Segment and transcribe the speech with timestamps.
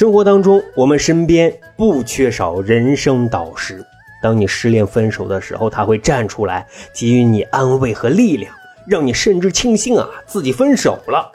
[0.00, 3.84] 生活当中，我们身边不缺少人生导师。
[4.22, 8.50] 当你失恋分手的时候，他会站出来给予你安慰和力量，
[8.86, 11.30] 让你甚至庆幸啊自己分手了。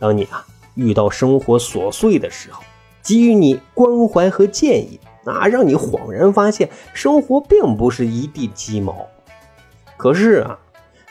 [0.00, 0.42] 当你啊
[0.74, 2.62] 遇到生活琐碎的时候，
[3.02, 9.06] 给予你关怀和建议，啊让你恍然发现生活并不是一地鸡毛。
[9.98, 10.58] 可是啊，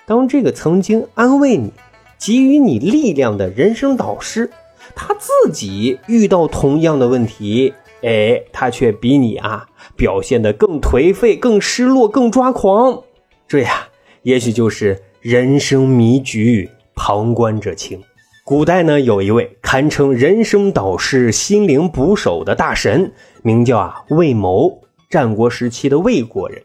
[0.08, 1.72] 当这个曾经安慰你、
[2.18, 4.50] 给予你力量的人生导师。
[4.96, 13.04] 他自己遇到同样的问题，哎，他却比你啊表现得更颓废、更失落、更抓狂。
[13.48, 13.88] 这呀，
[14.24, 18.02] 也许就是人生迷局，旁观者清。
[18.44, 26.62] 古代呢，有一位堪称人生导师、心灵捕手的大神，名叫啊魏谋，战国时期的魏国人。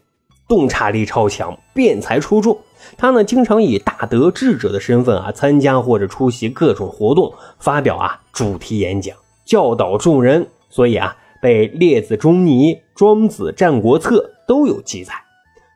[0.49, 2.57] 洞察力超强，辩才出众。
[2.97, 10.47] 他呢，经常以大德智者的身份啊，参加或者出席各种活动，发表啊主题演讲，教导众人。
[10.69, 15.15] 所以啊，被《列子中尼》《庄子战国策》都有记载。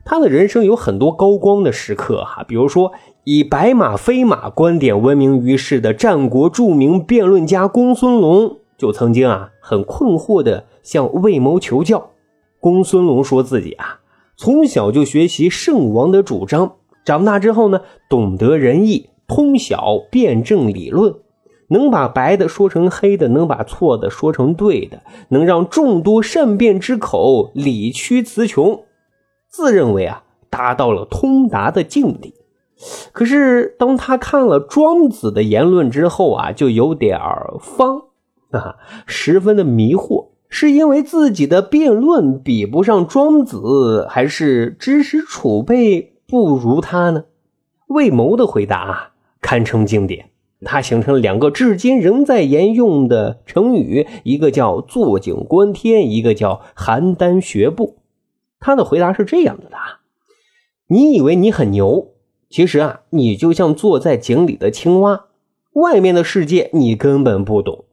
[0.04, 2.92] 他的人生有很多高光的时刻哈，比如说
[3.24, 12.10] 以白马非马观点闻名于世的战国著名辩论家公孙龙，就曾经啊很困惑的向魏谋求教。
[12.58, 13.99] 公孙龙说自己啊。
[14.40, 21.14] 从小就学习圣王的主张，长大之后呢，懂得仁义，通晓辩证理论，
[21.68, 28.84] 能把白的说成黑的，能把错的说成对的，能让众多善辩之口理屈词穷，
[29.46, 32.32] 自认为啊达到了通达的境地。
[33.12, 38.04] 可是当他看了庄子的言论之后啊，就有点儿方
[38.52, 40.29] 啊，十分的迷惑。
[40.52, 47.24] 是因为自己的辩论比不上庄子，还是知识储备不如他呢？
[47.86, 50.26] 魏谋的回答啊，堪称经典。
[50.62, 57.96] 他形成两个至今仍在沿用的成语，一个叫坐井观天，一个叫邯郸学步。
[58.58, 59.76] 他的回答是这样的：的
[60.88, 62.08] 你以为你很牛，
[62.50, 65.26] 其实啊，你就像坐在井里的青蛙，
[65.74, 67.86] 外面的世界你根本不懂。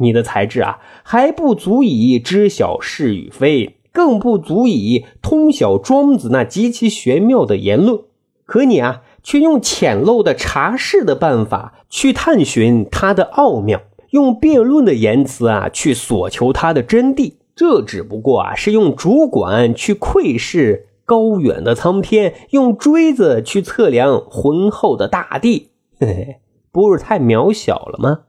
[0.00, 8.00] 你的才智啊，还不足以知晓是与非，更不足以通晓庄子那极其玄妙的言论。
[8.44, 13.80] 可你啊，却用浅陋的查事的办法去探寻它的奥妙，
[14.10, 17.34] 用辩论的言辞啊去索求它的真谛。
[17.54, 25.68] 这只不过啊，是用主管去窥视高远的苍天，用锥子去测量浑厚的大地，
[25.98, 26.36] 嘿嘿，
[26.72, 28.20] 不是太渺小了吗？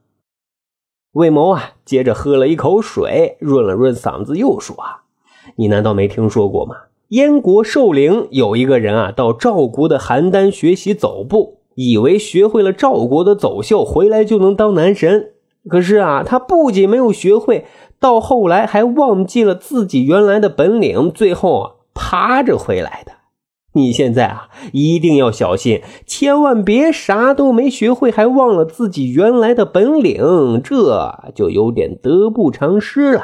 [1.13, 5.01] 魏谋啊，接着喝了一口水，润了润嗓子，又说：“啊，
[5.57, 6.75] 你难道没听说过吗？
[7.09, 15.31] 燕国寿陵有一个人啊，到赵国的邯郸学习走步，以为学会了赵国的走秀，回来就能当男神。
[15.67, 17.66] 可是啊，他不仅没有学会，
[18.00, 23.11] 到后来还忘记了自己原来的本领，最后啊，爬着回来的。”
[23.73, 33.23] 你现在啊，一定要小心，千万别啥都没学会，还忘了自己原来的本领，这就有点得不偿失了。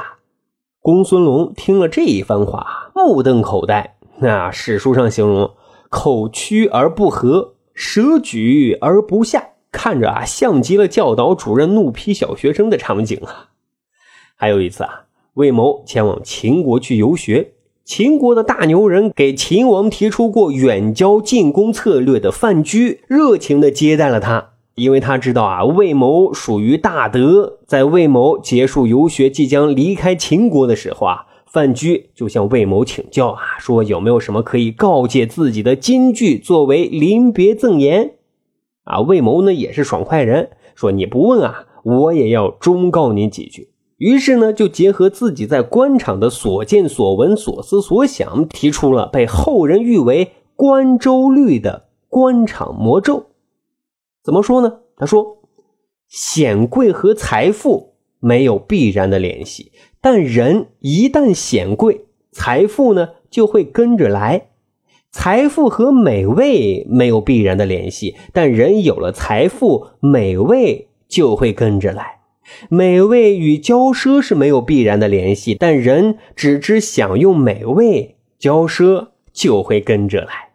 [0.80, 3.98] 公孙龙听了这一番话，目瞪口呆。
[4.20, 5.52] 那史书上形容
[5.90, 13.50] 口屈而不合，舌举而不下，看着啊，像极了教导主任怒批小学生的场景啊。
[14.38, 15.04] 还有一次啊，
[15.34, 17.56] 魏谋前往秦国去游学。
[17.88, 27.60] 秦国的大牛人给秦王提出过远交近攻策略的范雎，热情地接待了他，因为他知道啊，魏谋属于大德。
[27.66, 38.16] 在魏谋结束游学，即将离开秦国的时候啊，范雎就向魏谋请教啊，说有没有什么可以告诫自己的金句作为临别赠言？
[38.84, 43.70] 啊，魏谋呢也是爽快人，说你不问啊，我也要忠告你几句。
[43.98, 53.26] 于是呢，就结合自己在官场的所见所闻、所思所想，提出了被后人誉为“关周律”的官场魔咒。
[54.24, 54.82] 怎么说呢？
[54.96, 55.40] 他说
[56.08, 64.50] ：“显贵和财富没有必然的联系，但人一旦显贵，财富呢就会跟着来；
[65.12, 72.17] 财富和美味没有必然的联系，但人有了财富，美味就会跟着来。”
[72.70, 80.48] 美味与骄奢是没有必然的联系，但人只知享用美味，骄奢就会跟着来。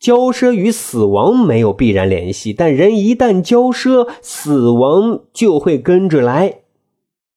[0.00, 6.60] 骄奢与死亡没有必然联系，但人一旦骄奢，死亡就会跟着来。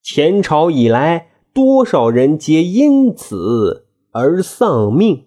[0.02, 5.26] 前朝以来，多少人皆因此而丧命。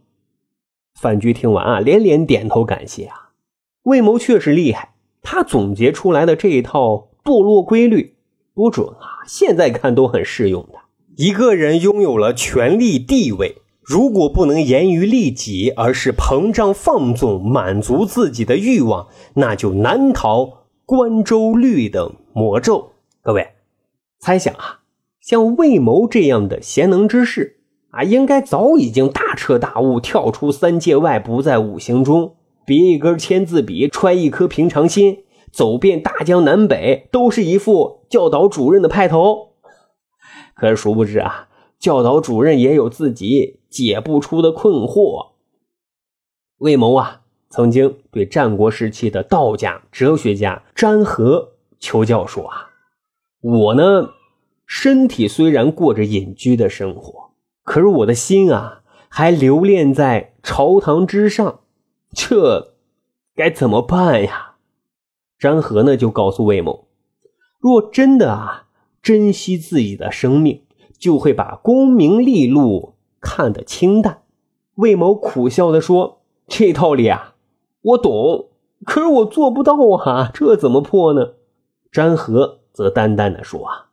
[0.99, 3.31] 范雎听完啊，连连点头感谢啊。
[3.85, 8.17] 魏谋确实厉害，他总结出来的这一套堕落规律
[8.55, 10.79] 不准啊，现在看都很适用的。
[11.17, 13.59] 一个人拥有了权力地位。
[13.85, 22.93] 如果不能严于律己，而是膨胀放纵，满足自己的欲望，那就难逃关州律的魔咒。
[23.21, 23.49] 各位，
[24.21, 24.83] 猜想啊，
[25.21, 27.59] 像魏谋这样的贤能之士
[27.91, 39.55] 啊，应该早已经大彻大悟，跳出三界外，不在五行中，别一根签字笔，揣一颗平常心，走遍大江南北，都是一副教导主任的派头。
[40.55, 41.49] 可是殊不知啊，
[41.81, 43.59] 教导主任也有自己。
[43.73, 45.31] 解不出的困惑。
[46.59, 52.69] 魏谋啊，曾经对战国时期的道家哲学家詹和求教说：“啊，
[53.41, 54.11] 我呢，
[54.67, 57.31] 身体虽然过着隐居的生活，
[57.65, 61.61] 可是我的心啊，还留恋在朝堂之上，
[62.15, 62.75] 这
[63.35, 64.57] 该怎么办呀？”
[65.41, 66.89] 詹和呢，就告诉魏谋
[67.63, 68.67] ：“若真的啊，
[69.01, 70.65] 珍惜自己的生命，
[70.99, 72.93] 就会把功名利禄。”
[73.25, 74.23] 看得清淡，
[74.75, 77.37] 魏某苦笑的说：“这道理啊，
[77.83, 78.49] 我懂，
[78.85, 81.35] 可是我做不到啊，这怎么破呢？”
[81.93, 83.91] 詹和则淡淡的说：“啊，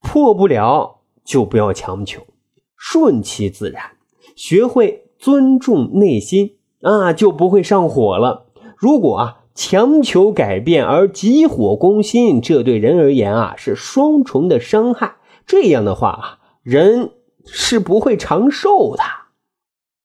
[0.00, 2.26] 破不了就不要强求，
[2.74, 3.92] 顺其自然，
[4.34, 8.46] 学会尊重内心啊，就不会上火了。
[8.76, 15.16] 如果啊强求改变而急火攻心，这对人而言啊是双重的伤害。
[15.44, 17.10] 这样的话，人。”
[17.48, 19.04] 是不会长寿的。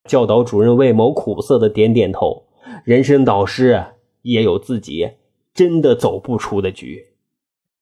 [0.07, 2.44] 教导主任魏某苦涩的点点头。
[2.86, 3.83] 人生导师
[4.21, 5.13] 也有自己
[5.51, 7.07] 真的走不出的局。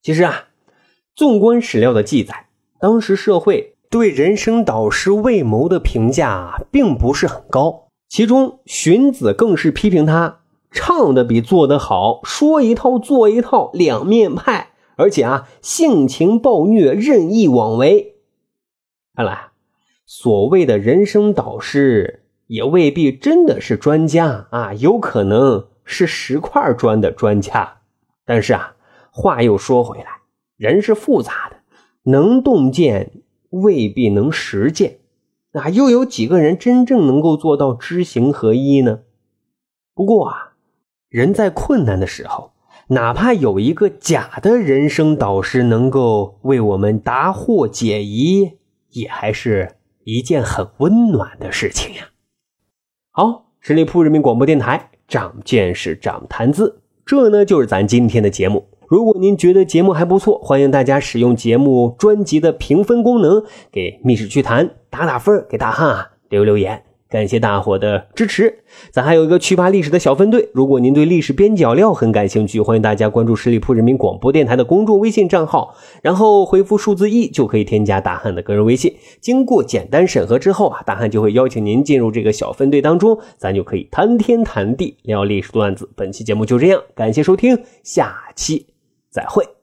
[0.01, 0.45] 其实啊，
[1.13, 2.47] 纵观史料的记载，
[2.79, 7.89] 当时社会对人生导师魏谋的评价并不是很高。
[8.07, 10.38] 其中荀子更是批评他
[10.71, 18.15] 唱的比做的好，说一套做一套，两面派，而且啊，性情暴虐，任意妄为。
[19.15, 19.47] 看来。
[20.11, 27.81] 所谓的人生导师也未必真的是专家啊，有可能是十块砖的专家。
[28.25, 28.73] 但是啊，
[29.11, 30.21] 话又说回来，
[30.57, 31.57] 人是复杂的，
[32.09, 33.21] 能洞见
[33.51, 34.97] 未必能实践。
[35.51, 39.01] 那又有几个人真正能够做到知行合一呢？
[39.93, 40.48] 不过啊，
[41.09, 42.53] 人在困难的时候，
[42.87, 48.53] 哪怕有一个假的人生导师能够为我们答惑解疑，
[48.91, 49.75] 也还是。
[50.05, 52.09] 一件很温暖的事情呀。
[53.11, 58.69] 好，十里铺人民广播电台，长见识，长谈资，这呢就是咱今天的节目。
[58.87, 66.83] 如果您觉得节目还不错，欢迎大家使用节目专辑的评分功能，给《密室趣谈》打打分，给大汉啊留留言。
[67.09, 68.59] 感谢大伙的支持，
[68.91, 70.49] 咱还有一个趣扒历史的小分队。
[70.53, 78.95] 如果您对历史边角料很感兴趣，欢迎大家关注十里铺人民广播电台的公众微信账号，然后回复数字一就可以添加大汉的个人微信。
[79.19, 85.89] 经过简单审核之后啊，大汉就会邀请您进入这个小分队当中，咱就可以谈天谈地聊历史段子。
[85.95, 88.67] 本期节目就这样，感谢收听，下期
[89.09, 89.58] 再会。